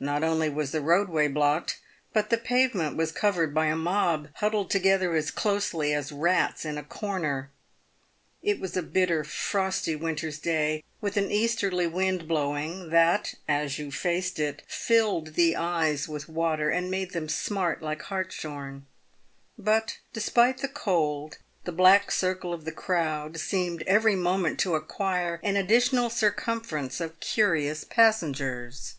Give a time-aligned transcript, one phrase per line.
[0.00, 1.78] Not only was the roadway blocked,
[2.12, 6.76] but the pavement was covered by a mob, huddled together as closely as rats in
[6.76, 7.50] a corner.
[8.42, 13.92] It was a bitter, frosty winter's day, with an easterly wind blowing, that, as you
[13.92, 18.86] faced it, filled the eyes with water, and made them smart like hartshorn;
[19.56, 25.38] but, despite the cold, the black circle of the crowd seemed every moment to acquire
[25.44, 28.94] an additional circumference of curious pas sengers.